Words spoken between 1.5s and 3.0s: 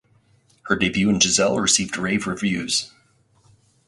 received rave reviews.